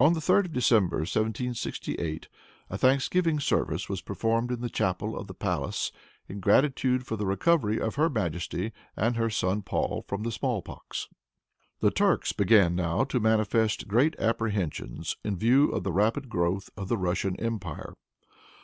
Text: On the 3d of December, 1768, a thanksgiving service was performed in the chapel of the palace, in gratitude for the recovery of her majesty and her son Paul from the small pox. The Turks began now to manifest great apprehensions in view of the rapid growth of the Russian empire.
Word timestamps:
On 0.00 0.12
the 0.12 0.18
3d 0.18 0.46
of 0.46 0.52
December, 0.52 0.96
1768, 1.02 2.26
a 2.68 2.76
thanksgiving 2.76 3.38
service 3.38 3.88
was 3.88 4.02
performed 4.02 4.50
in 4.50 4.60
the 4.60 4.68
chapel 4.68 5.16
of 5.16 5.28
the 5.28 5.34
palace, 5.34 5.92
in 6.28 6.40
gratitude 6.40 7.06
for 7.06 7.14
the 7.16 7.26
recovery 7.26 7.80
of 7.80 7.94
her 7.94 8.10
majesty 8.10 8.72
and 8.96 9.14
her 9.14 9.30
son 9.30 9.62
Paul 9.62 10.04
from 10.08 10.24
the 10.24 10.32
small 10.32 10.62
pox. 10.62 11.08
The 11.78 11.92
Turks 11.92 12.32
began 12.32 12.74
now 12.74 13.04
to 13.04 13.20
manifest 13.20 13.86
great 13.86 14.18
apprehensions 14.18 15.16
in 15.22 15.36
view 15.36 15.68
of 15.70 15.84
the 15.84 15.92
rapid 15.92 16.28
growth 16.28 16.68
of 16.76 16.88
the 16.88 16.98
Russian 16.98 17.38
empire. 17.38 17.94